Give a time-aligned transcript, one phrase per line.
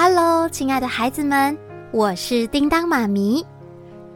[0.00, 1.58] Hello，亲爱的孩子们，
[1.90, 3.44] 我是叮当妈咪，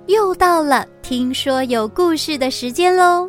[0.07, 3.29] 又到了听说有故事的时间喽。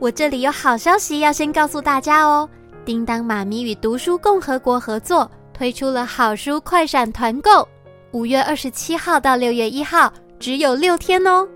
[0.00, 2.48] 我这里有好消息要先告诉大家哦，
[2.84, 7.66] 叮当妈咪与读书共和国合作推出了好书快闪团购，
[8.10, 11.46] 五月二十七号到六月一号，只有六天哦。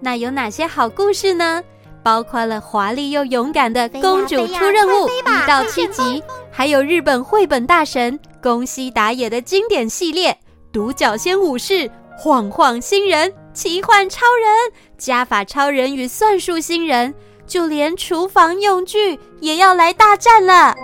[0.00, 1.64] 那有哪些好故事呢？
[2.02, 10.32] 包括了华丽又勇敢的公主出任务一到七集，还有日本绘本大神宫西达也的经典系列
[10.72, 11.74] 《独角仙武士》、
[12.18, 17.14] 《晃晃星人》、《奇幻超人》、《加法超人与算术新人》，
[17.46, 20.74] 就连厨房用具也要来大战了！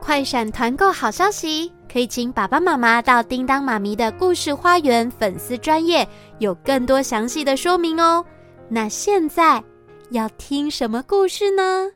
[0.00, 8.24] 快闪团购好消息，可以请爸爸妈妈到叮当妈咪的故事花园粉丝专页，有更多详细的说明哦。
[8.68, 9.62] 那现在。
[10.10, 11.92] 要听什么故事呢？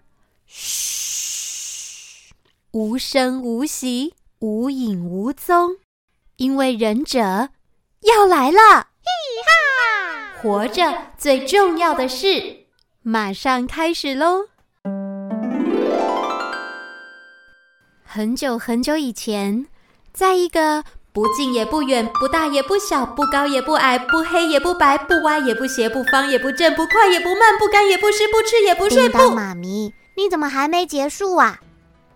[0.47, 2.33] 嘘，
[2.71, 5.77] 无声无息，无影无踪，
[6.37, 7.21] 因为忍者
[8.01, 8.89] 要来了！
[9.01, 9.11] 嘿
[9.47, 10.43] 哈！
[10.43, 12.67] 活着最重要的事，
[13.03, 14.47] 马上开始喽！
[18.03, 19.67] 很久很久以前，
[20.13, 20.85] 在一个……
[21.13, 29.09] 不近也不远，不大也不小，不高也不矮，不黑也不白，不歪也不斜，不方也不正，不快也不慢，不干也不湿，不吃也不睡。
[29.09, 31.61] 不，妈咪，你怎么还没结束啊？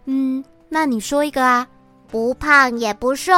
[0.06, 1.68] 嗯，那你说一个啊。
[2.10, 3.32] 不胖也不瘦，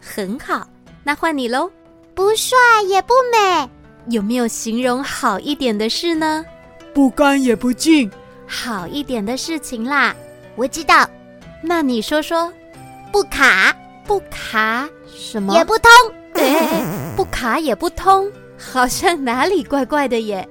[0.00, 0.66] 很好。
[1.04, 1.70] 那换你喽。
[2.14, 2.56] 不帅
[2.88, 3.68] 也不美，
[4.08, 6.44] 有没有形容好一点的事呢？
[6.94, 8.10] 不干也不净，
[8.46, 10.14] 好一点的事情啦。
[10.56, 11.08] 我知道。
[11.62, 12.52] 那你说说。
[13.12, 13.74] 不卡。
[14.04, 15.88] 不卡什么也不通，
[16.34, 16.84] 哎，
[17.16, 20.46] 不卡也不通，好像哪里怪怪的耶。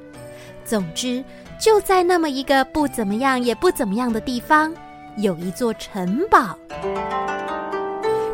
[0.64, 1.22] 总之，
[1.60, 4.74] 就在那么一个不怎么样也不怎么样的地方，
[5.18, 6.58] 有一座城堡。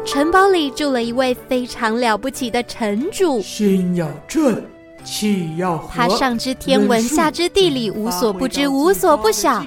[0.08, 4.64] 城堡里住了一位非常了不起的城主，心要正，
[5.04, 5.90] 气要和。
[5.94, 9.64] 他上知天文，下知地理，无所不知，无所不晓，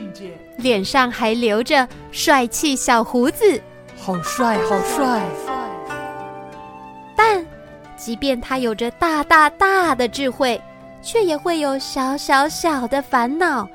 [0.56, 3.60] 脸上还留着帅气小胡子。
[3.98, 5.22] 好帅，好帅！
[7.14, 7.46] 但，
[7.98, 10.58] 即便他有着大大大的智慧，
[11.02, 13.68] 却也会有小小小的烦恼，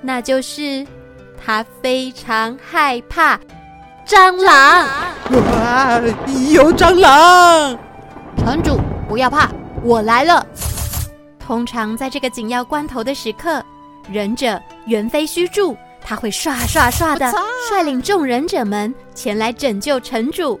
[0.00, 0.86] 那就是
[1.44, 3.38] 他非常害怕
[4.06, 4.88] 蟑螂。
[5.30, 6.00] 哇，
[6.52, 7.76] 有蟑螂！
[8.38, 8.78] 城主
[9.08, 9.50] 不要怕，
[9.82, 10.46] 我来了。
[11.40, 13.60] 通常在这个紧要关头的时刻，
[14.08, 15.76] 忍者猿飞须助。
[16.08, 17.32] 他会唰唰唰的
[17.68, 20.60] 率领众忍者们前来拯救城主。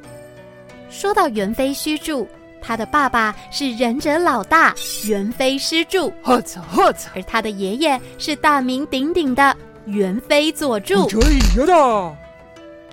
[0.90, 2.26] 说到猿飞须助，
[2.60, 4.74] 他的爸爸是忍者老大
[5.06, 6.42] 猿飞师助，而
[7.28, 11.08] 他的爷爷是大名鼎鼎的猿飞佐助。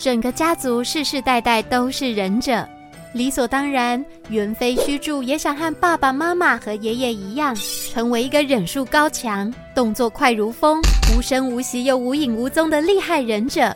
[0.04, 2.68] 整个家族世世代代都是忍者。
[3.14, 7.56] 理所当然，猿飞须助也想和爸爸妈妈和爷爷一样，
[7.90, 10.82] 成为一个忍术高强、动作快如风、
[11.16, 13.74] 无声无息又无影无踪的厉害忍者。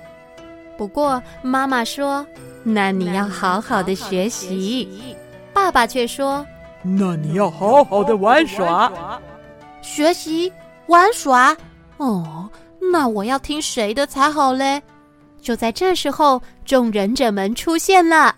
[0.78, 2.28] 不过妈妈说
[2.62, 5.16] ：“那你要好好的学习。”
[5.56, 6.46] 爸爸却说
[6.84, 8.92] ：“那你要好好的玩耍。”
[9.82, 10.52] 学习
[10.88, 11.56] 玩耍？
[11.96, 12.50] 哦，
[12.92, 14.82] 那我要听谁的才好嘞？
[15.48, 18.36] 就在这时候，众忍者们出现了。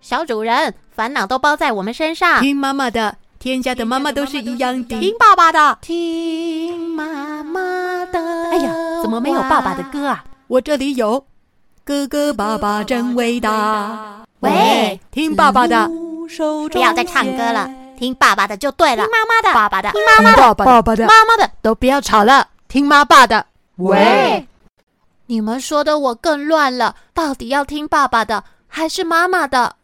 [0.00, 2.40] 小主人，烦恼都包在我们身上。
[2.40, 4.98] 听妈妈的，天下的妈妈都是一样的。
[4.98, 7.60] 听爸爸的，听妈妈
[8.06, 8.18] 的。
[8.50, 10.24] 哎呀，怎么没有爸爸的歌啊？
[10.48, 11.24] 我这里有，
[11.84, 14.24] 哥哥爸爸真伟大。
[14.40, 15.88] 喂，听爸爸的，
[16.72, 19.04] 不要再唱歌了，听爸爸的就对了。
[19.04, 23.46] 听妈妈的，爸爸的，听妈妈的，爸爸的，妈妈的，都不要吵了，听妈爸的。
[23.76, 24.44] 喂，
[25.32, 29.76] 你们说的我更乱了，到底要听爸爸的还是妈妈的？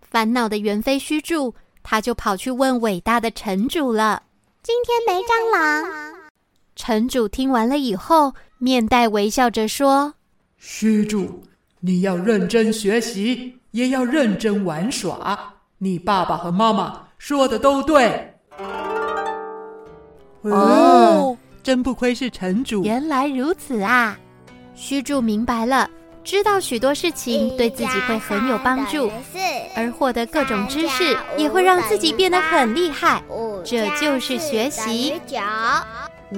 [0.00, 1.52] 烦恼的猿飞须助，
[1.82, 4.22] 他就跑去问伟大的城主了。
[4.62, 5.84] 今天没蟑螂。
[6.76, 10.14] 城主听完了以后，面带微笑着说
[10.58, 11.42] ：“虚助，
[11.80, 15.54] 你要认真学习，也要认真玩耍。
[15.78, 18.32] 你爸爸和妈妈说的都对。”
[20.42, 22.84] 哦，真不愧是城主。
[22.84, 24.16] 原来如此啊！
[24.78, 25.90] 须助明白了。
[26.22, 29.10] 知道许多事情对自己会很有帮助，
[29.74, 33.22] 而获得各种知识也会让自己变得很厉害。
[33.64, 35.20] 这就是学习。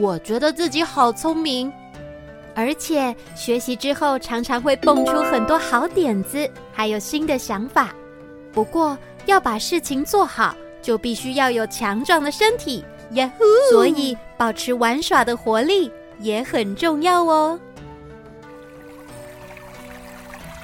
[0.00, 1.70] 我觉得自己好聪明，
[2.54, 7.90] 而且学习之后常常会蹦出很多好点子，还有新的想法。
[8.52, 8.96] 不过
[9.26, 12.84] 要把事情做好，就必须要有强壮的身体。
[13.12, 13.44] 呀呼！
[13.72, 15.90] 所以保持玩耍的活力
[16.20, 17.58] 也很重要哦。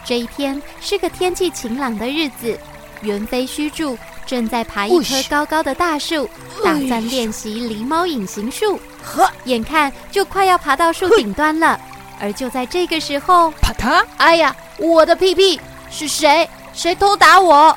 [0.06, 2.56] 这一天是个天气晴朗的日子，
[3.02, 6.30] 猿飞虚助正在爬一棵高高的大树，
[6.64, 8.80] 打算练习狸猫隐形术。
[9.44, 11.80] 眼看就快要爬到树顶端了，
[12.20, 14.04] 而就在这个时候，啪嗒！
[14.16, 15.60] 哎呀，我的屁屁！
[15.90, 16.48] 是谁？
[16.72, 17.76] 谁偷打我？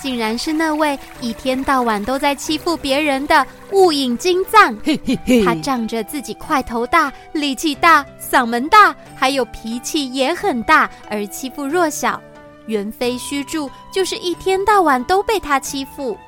[0.00, 4.76] 竟然是那位一天到晚都在欺负别人的雾隐金藏。
[4.84, 12.20] 嘿嘿嘿，他仗着自己块头大、力气大、嗓门大，还有脾气也很大，而欺负弱小。
[12.66, 16.18] 猿飞须助就是一天到晚都被他欺负。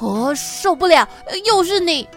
[0.00, 1.06] 哦，受不了！
[1.44, 2.08] 又是你，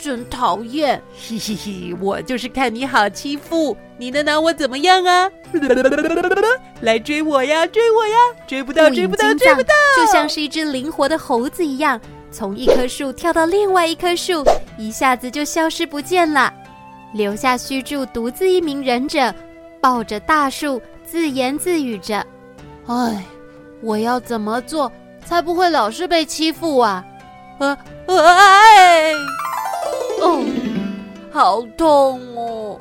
[0.00, 1.00] 真讨厌！
[1.16, 5.30] 嘿嘿嘿，我就是看你好欺负，你能拿我怎么样啊？
[6.82, 8.16] 来追我呀，追我呀！
[8.46, 9.74] 追不到，追不到，追不到！
[9.96, 12.00] 就像是一只灵活的猴子一样，
[12.30, 14.44] 从一棵树跳到另外一棵树，
[14.76, 16.52] 一下子就消失不见了，
[17.12, 19.34] 留下须助独自一名忍者，
[19.80, 22.24] 抱着大树，自言自语着
[22.86, 23.24] ：“哎，
[23.82, 24.90] 我要怎么做
[25.24, 27.04] 才不会老是被欺负啊？”
[27.60, 29.12] 啊，哎，
[30.20, 30.42] 哦，
[31.30, 32.80] 好痛哦！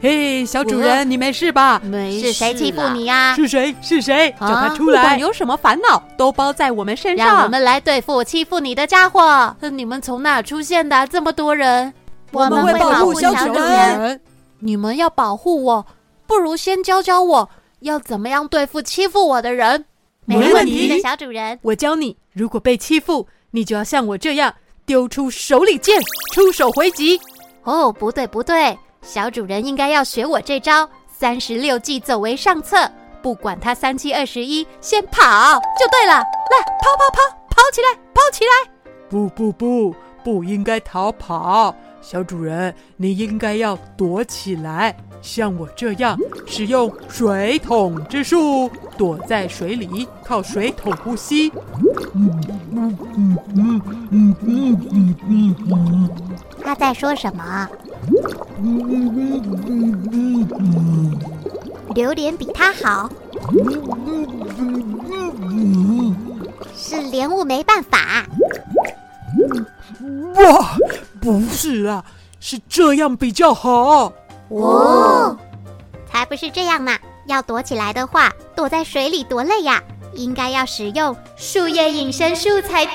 [0.00, 1.80] 嘿，小主人，你没事吧？
[1.82, 2.26] 没事。
[2.26, 3.34] 是谁欺负你呀？
[3.34, 3.74] 是谁？
[3.80, 4.30] 是谁？
[4.40, 5.02] 叫他出来！
[5.02, 7.26] 不管有什么烦恼，都包在我们身上。
[7.26, 9.56] 让我们来对付欺负你的家伙。
[9.72, 11.06] 你们从哪出现的？
[11.06, 11.92] 这么多人？
[12.34, 14.20] 我们会保护小主人。
[14.58, 15.86] 你们要保护我，
[16.26, 17.50] 不如先教教我
[17.80, 19.84] 要怎么样对付欺负我的人。
[20.24, 21.58] 没问题，小主人。
[21.62, 24.54] 我教你，如果被欺负，你就要像我这样
[24.86, 26.00] 丢出手里剑，
[26.32, 27.20] 出手回击。
[27.64, 32.90] 哦，不对不对，小主人应该要学我这招三十六计，走为上策。
[33.22, 35.22] 不管他三七二十一，先跑
[35.78, 36.12] 就对了。
[36.14, 36.22] 来，
[36.80, 38.70] 跑跑跑，跑起来，跑起来！
[39.08, 41.74] 不不不，不应该逃跑。
[42.04, 51.50] 小主人，你应该要躲起来，像我这样使用水桶之术，躲在水里，靠水桶呼吸。
[56.62, 57.66] 他在说什么？
[61.94, 63.10] 榴莲比他好，
[66.76, 68.26] 是莲雾没办法。
[70.34, 70.76] 哇！
[71.24, 72.04] 不是啊，
[72.38, 74.12] 是这样比较好。
[74.50, 75.34] 哦，
[76.06, 76.94] 才不是这样呢！
[77.24, 79.82] 要躲起来的话，躲在水里多累呀！
[80.12, 82.92] 应该要使用树叶隐身术才对。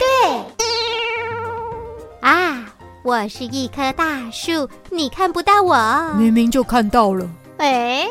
[2.21, 2.65] 啊，
[3.03, 6.13] 我是一棵大树，你看不到我。
[6.15, 7.27] 明明就看到了。
[7.57, 8.07] 哎，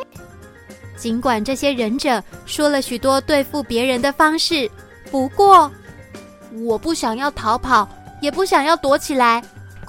[0.96, 4.68] 尽管这些忍者说了许多对付别人的方式，
[5.12, 5.70] 不过
[6.64, 7.88] 我不想要逃跑，
[8.20, 9.40] 也不想要躲起来。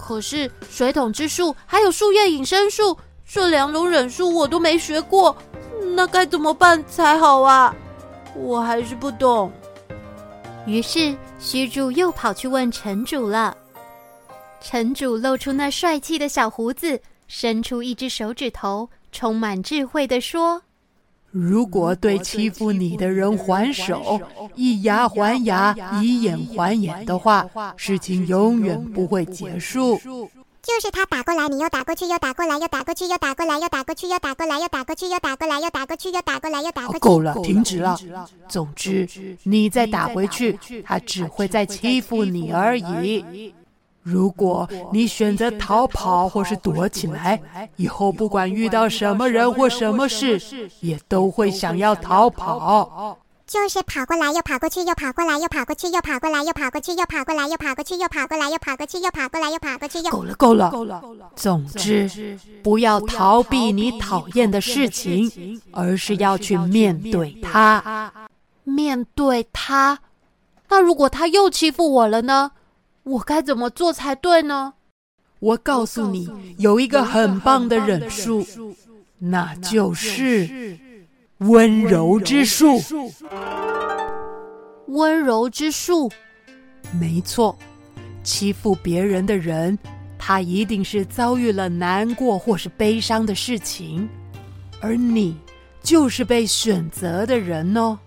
[0.09, 5.37] 可是水桶之术还有树叶隐身术这两种忍术我都没学过，
[5.95, 7.75] 那该怎么办才好啊？
[8.33, 9.51] 我还是不懂。
[10.65, 13.55] 于是虚竹又跑去问城主了。
[14.59, 20.59] 城主露出那帅气的小胡子，伸出一只手指头，充满智慧地说。
[21.31, 24.19] 如果对欺负你的人还手，
[24.55, 27.47] 以牙还牙，以眼还眼的话，
[27.77, 29.99] 事情永远不会结束。
[30.61, 36.99] 就是他打过来，你又打过去，又打过来，又打过去，又打过来，又打过去，又打过来，又打过去，又打过来，又打过去，又打过来，又打过去。
[36.99, 37.97] 够了，停止了。
[38.47, 39.07] 总之，
[39.43, 43.53] 你再打回去，他只会再欺负你而已。
[44.01, 47.39] 如果你选择逃跑或是躲起来，
[47.75, 53.17] 以后不管遇到什么人或什么事，也都会想要逃跑。
[53.45, 60.01] 就是跑过来又跑过去，又跑过来又跑过去，又跑过来又跑过去，又跑过来又跑过去，又跑过来又跑过去，又跑过来又跑过去。
[60.03, 60.69] 够了，够了，
[61.01, 61.31] 够了。
[61.35, 68.13] 总之，不要逃避你讨厌的事情，而是要去面对它。
[68.63, 69.97] 面对它？
[70.69, 72.51] 那如果他又欺负我了呢？
[73.09, 74.73] 我该怎么做才对呢？
[75.39, 78.45] 我告诉你，有一个很棒的忍术，
[79.17, 80.77] 那就是
[81.39, 82.79] 温柔之术。
[84.85, 86.11] 温柔之术，
[86.99, 87.57] 没错。
[88.21, 89.75] 欺负别人的人，
[90.19, 94.07] 他一定是遭遇了难过或是悲伤的事情，
[94.81, 95.35] 而你
[95.81, 97.97] 就是被选择的人哦。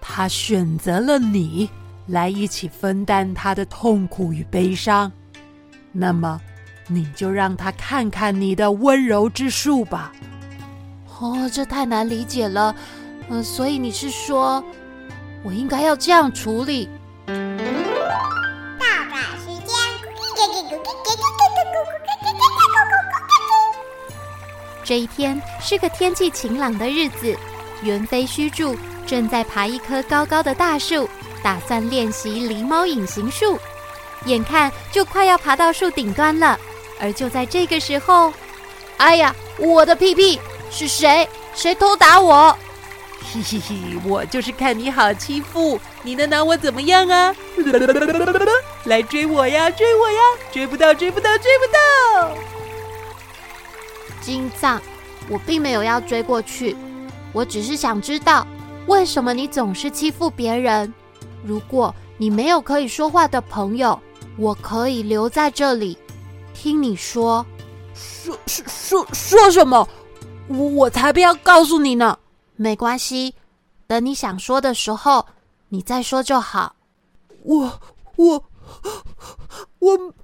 [0.00, 1.70] 他选择了你。
[2.06, 5.10] 来一起分担他的痛苦与悲伤，
[5.92, 6.40] 那么
[6.86, 10.12] 你就让他看看你的温柔之术吧。
[11.18, 12.74] 哦，这太难理解了。
[13.28, 14.62] 嗯、呃，所以你是说，
[15.42, 16.88] 我应该要这样处理？
[17.26, 17.32] 倒
[19.08, 19.74] 转时间。
[24.84, 27.34] 这一天是个天气晴朗的日子，
[27.82, 31.08] 云飞虚助正在爬一棵高高的大树。
[31.44, 33.58] 打算练习狸猫隐形术，
[34.24, 36.58] 眼看就快要爬到树顶端了。
[36.98, 38.32] 而就在这个时候，
[38.96, 41.28] 哎呀，我的屁屁是谁？
[41.54, 42.56] 谁偷打我？
[43.20, 47.36] 嘿嘿嘿，我就是看你好欺负，你能拿我怎么样啊？
[48.84, 50.20] 来追我呀，追我呀！
[50.50, 52.38] 追不到，追不到，追不到！
[54.22, 54.80] 金藏，
[55.28, 56.74] 我并没有要追过去，
[57.32, 58.46] 我只是想知道，
[58.86, 60.92] 为什么你总是欺负别人？
[61.44, 64.00] 如果你没有可以说话的朋友，
[64.38, 65.96] 我可以留在这里。
[66.54, 67.44] 听你说，
[67.94, 69.86] 说说说说什么？
[70.48, 72.18] 我我才不要告诉你呢！
[72.56, 73.34] 没关系，
[73.86, 75.26] 等你想说的时候，
[75.68, 76.74] 你再说就好。
[77.42, 77.80] 我
[78.16, 78.44] 我
[79.80, 80.14] 我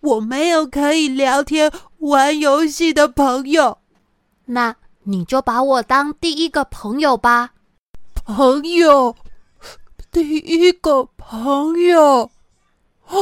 [0.00, 3.78] 我没有可以聊天玩游戏的朋友，
[4.44, 7.50] 那你就把我当第一个朋友吧。
[8.14, 9.14] 朋友，
[10.10, 12.30] 第一个朋友。
[13.06, 13.20] 哦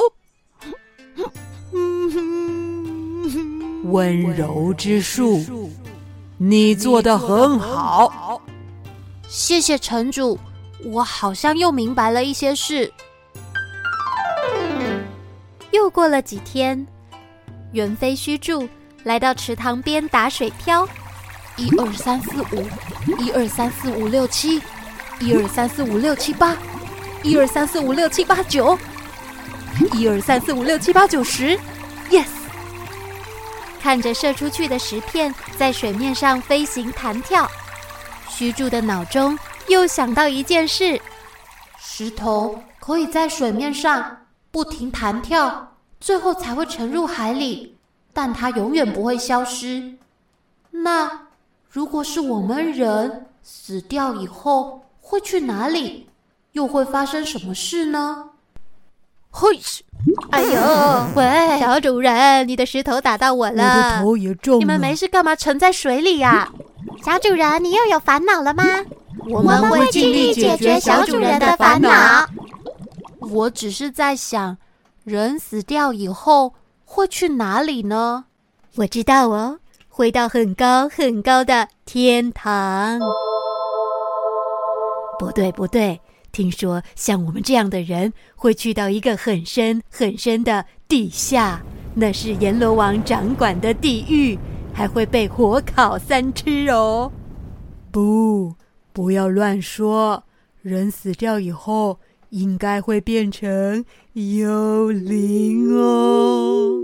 [3.85, 5.71] 温柔之术，
[6.39, 8.43] 你做的很好。
[9.29, 10.39] 谢谢城主，
[10.85, 12.93] 我好像又明白了一些事。
[15.71, 16.85] 又过了几天，
[17.73, 18.69] 猿飞虚住
[19.05, 20.87] 来到池塘边打水漂。
[21.57, 22.67] 一二三四五，
[23.19, 24.61] 一二三四五六七，
[25.21, 26.57] 一二三四五六七八，
[27.23, 28.79] 一二三四五六七八九，
[29.95, 31.59] 一二三四五六七八九十。
[32.09, 32.29] Yes！
[33.81, 37.49] 看着射出去的石片在水面上飞行弹跳，
[38.29, 39.37] 须助的脑中
[39.69, 41.01] 又想到一件事：
[41.79, 47.77] 石头可以在水面上不停弹跳，最后才会沉入海里，
[48.13, 49.95] 但它永远不会消失。
[50.71, 51.27] 那
[51.69, 56.09] 如果是我们人死掉以后会去哪里？
[56.57, 58.31] 又会发生什么事呢？
[59.31, 59.61] 嘿！
[60.31, 60.51] 哎呦，
[61.15, 64.59] 喂，小主人，你的石头打到我了，我的头也中了。
[64.59, 66.51] 你们没事干嘛沉在水里呀？
[67.05, 68.65] 小主人，你又有烦恼了吗？
[69.29, 72.27] 我们会尽力解决小主人的烦恼。
[73.21, 74.57] 我只是在想，
[75.05, 76.55] 人死掉以后
[76.87, 78.25] 会去哪里呢？
[78.77, 79.59] 我知道哦，
[79.91, 82.99] 会到很高很高的天堂。
[85.19, 86.01] 不对，不对。
[86.37, 91.63] 听说像我们这样的人会去到一个很深很深的地下，
[91.95, 94.39] 那是阎罗王掌管的地狱，
[94.71, 97.11] 还会被火烤三吃哦。
[97.91, 98.55] 不，
[98.93, 100.25] 不要乱说。
[100.61, 106.83] 人死掉以后，应该会变成幽灵哦。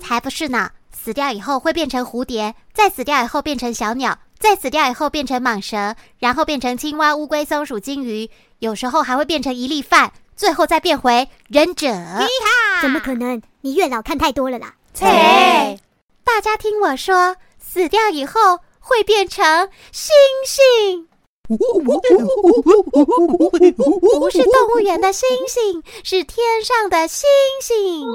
[0.00, 0.70] 才不是呢！
[0.90, 4.18] 死掉以后会变成蝴蝶，再死掉以后变成小鸟。
[4.44, 11.86] 再死掉以后变成蟒蛇，然后变成青蛙、乌龟、松鼠、金鱼，有时候还会变成一粒饭，最后再变回忍者。
[11.88, 12.82] 厉害！
[12.82, 13.40] 怎么可能？
[13.62, 14.74] 你月老看太多了啦！
[14.92, 15.06] 切！
[16.24, 20.14] 大家听我说，死掉以后会变成星
[20.46, 21.08] 星。
[21.48, 21.56] 不
[24.30, 27.26] 是动物园的星星，是天上的星
[27.62, 28.06] 星。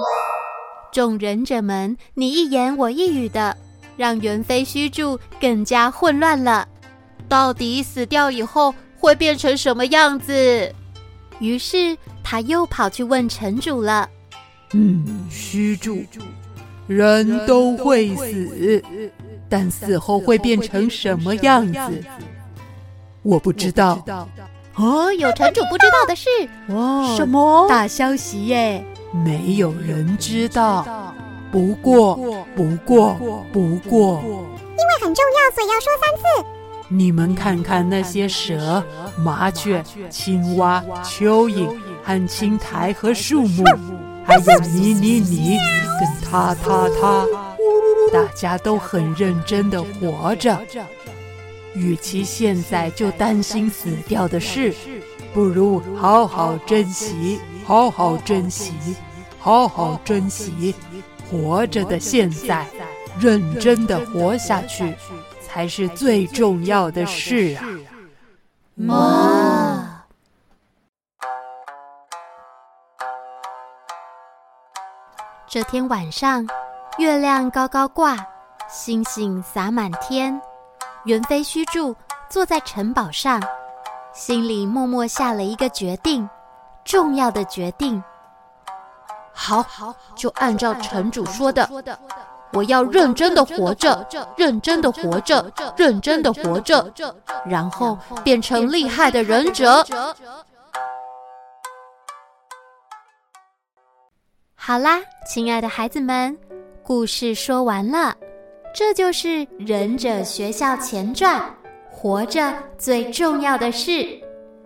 [0.91, 3.57] 众忍者们，你一言我一语的。
[3.99, 6.65] 让猿飞虚住更加混乱了，
[7.27, 10.73] 到底死掉以后会变成什么样子？
[11.39, 14.09] 于是他又跑去问城主了。
[14.71, 16.01] 嗯，虚住，
[16.87, 18.81] 人都会死，
[19.49, 22.01] 但死后会变成什么样子？
[23.21, 24.01] 我不知道。
[24.75, 26.29] 哦，有城主不知道的事。
[26.69, 28.81] 哇，什么大消息耶？
[29.25, 31.13] 没有人知道。
[31.51, 32.15] 不过，
[32.55, 33.15] 不过，
[33.51, 36.45] 不过，因为很重要，所以要说三次。
[36.91, 38.83] 你们看看那些蛇、
[39.17, 43.63] 麻雀、青蛙、蚯蚓和青苔和树木，
[44.25, 45.57] 还有你、你、你
[45.99, 47.25] 跟他、他、他，
[48.11, 50.59] 大家都很认真的活着。
[51.75, 54.73] 与其现在就担心死掉的事，
[55.31, 58.73] 不如好好珍惜，好好珍惜，
[59.37, 60.73] 好好珍惜。
[61.29, 62.65] 活着的现在，
[63.19, 64.95] 认真的活下去，
[65.41, 67.63] 才是最重要的事啊！
[68.73, 70.03] 妈，
[75.47, 76.47] 这天晚上，
[76.97, 78.15] 月亮高高挂，
[78.67, 80.39] 星星洒满天。
[81.05, 81.95] 云飞虚住
[82.29, 83.41] 坐在城堡上，
[84.13, 86.27] 心里默默下了一个决定，
[86.83, 88.03] 重要的决定。
[89.41, 91.67] 好好，就按照城主说的，
[92.51, 94.05] 我要认真的活着，
[94.35, 96.93] 认真的活着，认真的活着，
[97.45, 99.85] 然后变成厉害的忍者。
[104.55, 106.37] 好啦，亲爱的孩子们，
[106.83, 108.13] 故事说完了，
[108.75, 111.41] 这就是忍者学校前传，
[111.89, 114.05] 活着最重要的事，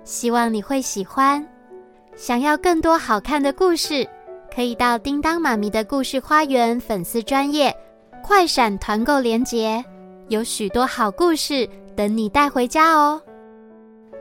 [0.03, 1.47] 希望你会喜欢，
[2.15, 4.05] 想要更多好看的故事。
[4.53, 7.75] 可以到叮当妈咪的故事花园粉丝专业
[8.23, 9.83] 快闪团购连接，
[10.27, 13.21] 有许多好故事等你带回家哦。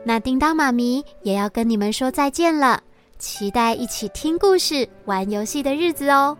[0.03, 2.81] 那叮当妈咪也要跟你们说再见了，
[3.19, 6.37] 期待一起听故事、玩游戏的日子哦。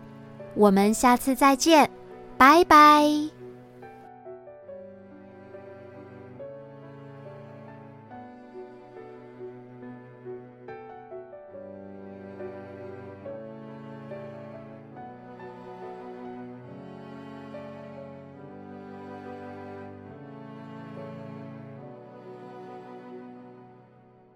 [0.54, 1.88] 我们下次再见，
[2.36, 3.33] 拜拜。